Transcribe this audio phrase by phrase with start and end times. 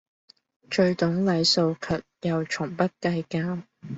[0.71, 3.59] 最懂禮數卻又從不計較